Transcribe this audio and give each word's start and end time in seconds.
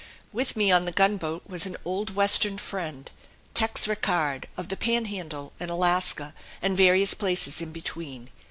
With 0.33 0.55
me 0.57 0.71
on 0.71 0.85
the 0.85 0.91
gunboat 0.91 1.43
was 1.45 1.67
an 1.67 1.77
old 1.85 2.15
Western 2.15 2.57
friend, 2.57 3.11
Tex 3.53 3.87
Rickard, 3.87 4.47
of 4.57 4.69
the 4.69 4.75
Panhandle 4.75 5.53
and 5.59 5.69
Alaska 5.69 6.33
and 6.59 6.75
various 6.75 7.13
places 7.13 7.61
in 7.61 7.71
between. 7.71 8.31